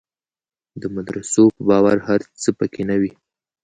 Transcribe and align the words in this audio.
د 0.81 0.83
مدرسو 0.95 1.43
په 1.55 1.61
باور 1.69 1.97
هر 2.07 2.21
څه 2.41 2.49
په 2.59 2.65
کې 2.73 2.81
نه 2.89 2.95
وي. 3.01 3.13